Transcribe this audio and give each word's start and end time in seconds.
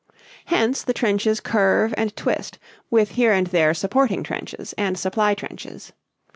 Hence 0.45 0.81
the 0.81 0.95
trenches 0.95 1.39
curve 1.39 1.93
and 1.95 2.15
twist, 2.15 2.57
with 2.89 3.11
here 3.11 3.33
and 3.33 3.45
there 3.45 3.75
supporting 3.75 4.23
trenches 4.23 4.73
and 4.73 4.97
supply 4.97 5.35
trenches. 5.35 5.93